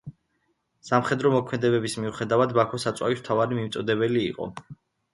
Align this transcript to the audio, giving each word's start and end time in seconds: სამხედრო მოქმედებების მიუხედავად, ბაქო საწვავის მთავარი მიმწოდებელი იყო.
სამხედრო 0.89 1.33
მოქმედებების 1.35 1.99
მიუხედავად, 2.05 2.57
ბაქო 2.61 2.83
საწვავის 2.89 3.25
მთავარი 3.25 3.63
მიმწოდებელი 3.63 4.29
იყო. 4.35 4.55